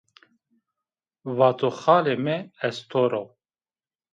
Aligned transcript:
Vato 1.37 1.69
"Xalê 1.81 2.15
mi 2.25 2.37
estor 2.69 3.11
o." 3.21 3.23